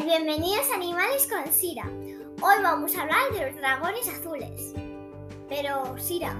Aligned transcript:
Bienvenidos 0.00 0.70
a 0.70 0.76
Animales 0.76 1.28
con 1.30 1.52
Sira. 1.52 1.84
Hoy 2.40 2.62
vamos 2.62 2.96
a 2.96 3.02
hablar 3.02 3.30
de 3.30 3.44
los 3.44 3.56
dragones 3.60 4.08
azules. 4.08 4.72
Pero, 5.50 5.98
Sira, 5.98 6.32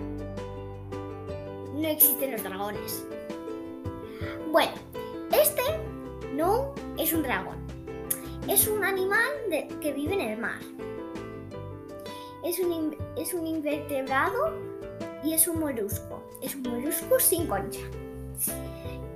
no 1.75 1.87
existen 1.87 2.33
los 2.33 2.43
dragones. 2.43 3.05
Bueno, 4.51 4.73
este 5.31 5.63
no 6.33 6.75
es 6.97 7.13
un 7.13 7.23
dragón. 7.23 7.59
Es 8.49 8.67
un 8.69 8.83
animal 8.85 9.21
que 9.83 9.93
vive 9.93 10.15
en 10.15 10.21
el 10.23 10.39
mar. 10.39 10.59
Es 12.43 12.59
un, 12.59 12.97
es 13.19 13.35
un 13.35 13.47
invertebrado 13.47 14.57
y 15.23 15.35
es 15.35 15.47
un 15.47 15.61
molusco. 15.61 16.23
Es 16.43 16.55
un 16.55 16.63
molusco 16.63 17.21
sin 17.21 17.47
concha. 17.47 17.83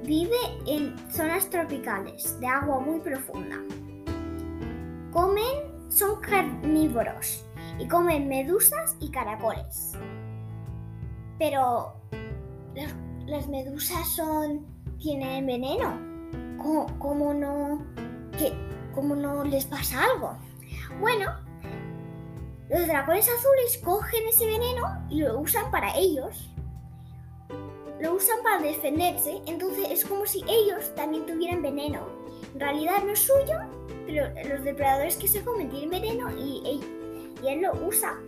Vive 0.03 0.37
en 0.67 0.95
zonas 1.11 1.49
tropicales 1.49 2.39
de 2.39 2.47
agua 2.47 2.81
muy 2.81 3.01
profunda. 3.01 3.63
Son 5.97 6.21
carnívoros 6.21 7.43
y 7.79 7.89
comen 7.89 8.29
medusas 8.29 8.99
y 9.01 9.11
caracoles. 9.11 9.93
Pero 11.39 11.95
las, 13.25 13.49
medusas 13.49 14.21
tienen 14.99 15.47
veneno. 15.47 15.99
¿Cómo, 16.99 17.33
no 17.33 17.83
cómo 18.95 19.17
no 19.17 19.43
les 19.45 19.65
pasa 19.65 20.05
algo? 20.05 20.37
Bueno, 21.01 21.33
los 22.69 22.87
dragones 22.87 23.27
azules 23.31 23.81
cogen 23.83 24.29
ese 24.29 24.45
veneno 24.45 25.03
y 25.09 25.23
lo 25.23 25.41
usan 25.41 25.71
para 25.71 25.97
ellos 25.97 26.51
lo 28.01 28.15
usan 28.15 28.37
para 28.43 28.61
defenderse, 28.61 29.41
entonces 29.47 29.87
es 29.91 30.05
como 30.05 30.27
si 30.27 30.45
ellos 30.47 30.95
también 30.95 31.25
tuvieran 31.25 31.63
veneno. 31.63 32.07
En 32.53 32.61
realidad 32.61 33.03
no 33.03 33.13
es 33.13 33.21
suyo, 33.21 33.59
pero 34.07 34.27
los 34.49 34.65
depredadores 34.65 35.17
que 35.17 35.29
se 35.29 35.43
comen 35.43 35.69
tienen 35.69 35.91
veneno 35.91 36.31
y, 36.39 36.81
él 37.47 37.61
lo 37.61 37.73
usa. 37.87 38.19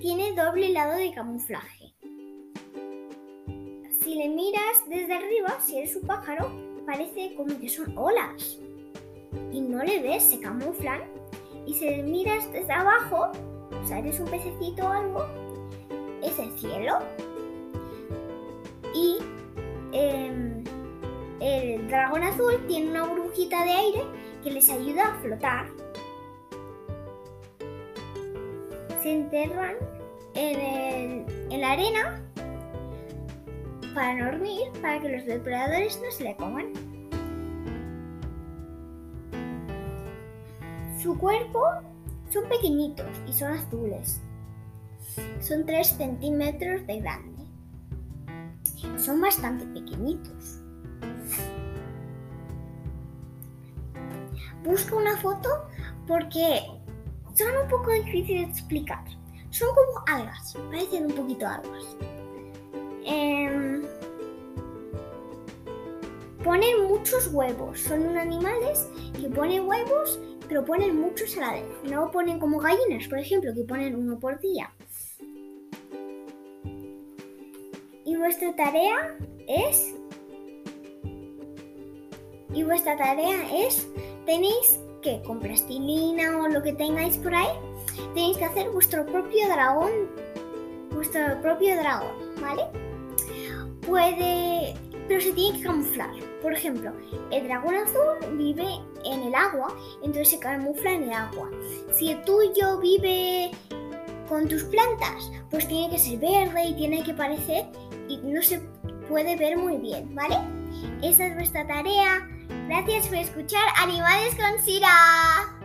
Tiene 0.00 0.34
doble 0.34 0.68
lado 0.70 0.96
de 0.96 1.12
camuflaje. 1.12 1.94
Si 4.02 4.14
le 4.14 4.28
miras 4.28 4.82
desde 4.88 5.14
arriba, 5.14 5.58
si 5.60 5.78
eres 5.78 5.96
un 5.96 6.06
pájaro, 6.06 6.52
parece 6.86 7.34
como 7.34 7.58
que 7.58 7.68
son 7.68 7.96
olas. 7.96 8.58
Y 9.50 9.60
no 9.60 9.82
le 9.82 10.02
ves, 10.02 10.22
se 10.22 10.40
camuflan. 10.40 11.00
Y 11.66 11.74
si 11.74 11.86
le 11.86 12.02
miras 12.02 12.52
desde 12.52 12.72
abajo, 12.72 13.30
o 13.82 13.86
sea, 13.86 13.98
eres 13.98 14.20
un 14.20 14.26
pececito 14.26 14.84
o 14.84 14.88
algo, 14.88 15.26
es 16.22 16.38
el 16.38 16.58
cielo 16.58 16.98
y 18.94 19.18
dragón 21.94 22.22
azul 22.22 22.64
tiene 22.66 22.90
una 22.90 23.06
burbujita 23.06 23.64
de 23.64 23.70
aire 23.70 24.04
que 24.42 24.50
les 24.50 24.68
ayuda 24.68 25.06
a 25.06 25.14
flotar. 25.20 25.66
Se 29.02 29.12
enterran 29.12 29.76
en, 30.34 31.26
en 31.50 31.60
la 31.60 31.72
arena 31.72 32.22
para 33.94 34.30
dormir, 34.30 34.70
para 34.80 35.00
que 35.00 35.08
los 35.08 35.24
depredadores 35.24 36.00
no 36.02 36.10
se 36.10 36.24
le 36.24 36.36
coman. 36.36 36.72
Su 41.00 41.18
cuerpo 41.18 41.62
son 42.30 42.48
pequeñitos 42.48 43.06
y 43.28 43.32
son 43.32 43.52
azules. 43.52 44.20
Son 45.40 45.64
3 45.64 45.86
centímetros 45.86 46.86
de 46.86 47.00
grande 47.00 47.34
son 48.98 49.20
bastante 49.20 49.66
pequeñitos. 49.66 50.60
Busco 54.62 54.96
una 54.96 55.16
foto 55.18 55.48
porque 56.06 56.62
son 57.34 57.56
un 57.62 57.68
poco 57.68 57.90
difíciles 57.92 58.46
de 58.46 58.52
explicar. 58.52 59.04
Son 59.50 59.68
como 59.74 60.04
algas, 60.06 60.56
parecen 60.70 61.06
un 61.06 61.12
poquito 61.12 61.46
algas. 61.46 61.96
Em, 63.04 63.82
ponen 66.42 66.88
muchos 66.88 67.28
huevos, 67.32 67.80
son 67.80 68.16
animales 68.16 68.88
que 69.20 69.28
ponen 69.28 69.66
huevos, 69.68 70.18
pero 70.48 70.64
ponen 70.64 71.00
muchos 71.00 71.36
a 71.36 71.40
la 71.40 71.52
vez. 71.52 71.64
No 71.84 72.10
ponen 72.10 72.38
como 72.38 72.58
gallinas, 72.58 73.08
por 73.08 73.18
ejemplo, 73.18 73.52
que 73.54 73.64
ponen 73.64 73.94
uno 73.94 74.18
por 74.18 74.40
día. 74.40 74.72
Y 78.04 78.16
vuestra 78.16 78.54
tarea 78.54 79.16
es... 79.48 79.94
Y 82.52 82.62
vuestra 82.62 82.96
tarea 82.96 83.66
es, 83.66 83.88
tenéis 84.26 84.80
que 85.02 85.20
con 85.22 85.38
plastilina 85.38 86.38
o 86.38 86.48
lo 86.48 86.62
que 86.62 86.72
tengáis 86.72 87.18
por 87.18 87.34
ahí, 87.34 87.48
tenéis 88.14 88.38
que 88.38 88.44
hacer 88.44 88.70
vuestro 88.70 89.04
propio 89.04 89.46
dragón, 89.48 89.90
vuestro 90.90 91.40
propio 91.42 91.76
dragón, 91.76 92.16
¿vale? 92.40 92.64
Puede, 93.86 94.74
pero 95.06 95.20
se 95.20 95.32
tiene 95.32 95.58
que 95.58 95.64
camuflar. 95.64 96.10
Por 96.40 96.52
ejemplo, 96.52 96.92
el 97.30 97.44
dragón 97.44 97.74
azul 97.74 98.36
vive 98.36 98.66
en 99.04 99.22
el 99.22 99.34
agua, 99.34 99.74
entonces 100.02 100.30
se 100.30 100.38
camufla 100.38 100.92
en 100.92 101.02
el 101.04 101.12
agua. 101.12 101.50
Si 101.92 102.10
el 102.10 102.22
tuyo 102.22 102.78
vive 102.78 103.50
con 104.28 104.48
tus 104.48 104.64
plantas, 104.64 105.30
pues 105.50 105.68
tiene 105.68 105.90
que 105.90 105.98
ser 105.98 106.18
verde 106.18 106.66
y 106.68 106.74
tiene 106.74 107.02
que 107.02 107.12
parecer 107.12 107.66
y 108.08 108.16
no 108.18 108.42
se 108.42 108.60
puede 109.08 109.36
ver 109.36 109.58
muy 109.58 109.76
bien, 109.76 110.14
¿vale? 110.14 110.38
Esa 111.02 111.26
es 111.26 111.36
nuestra 111.36 111.66
tarea. 111.66 112.28
Gracias 112.66 113.08
por 113.08 113.18
escuchar 113.18 113.62
Animales 113.76 114.34
con 114.36 114.62
Sira. 114.64 115.63